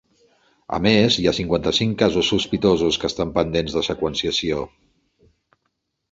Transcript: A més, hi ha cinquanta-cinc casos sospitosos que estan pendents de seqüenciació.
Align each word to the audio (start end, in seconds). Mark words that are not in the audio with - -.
A 0.75 0.77
més, 0.83 1.17
hi 1.17 1.25
ha 1.31 1.33
cinquanta-cinc 1.39 1.93
casos 1.99 2.31
sospitosos 2.33 2.97
que 3.03 3.07
estan 3.09 3.33
pendents 3.35 3.75
de 3.75 3.83
seqüenciació. 3.89 4.63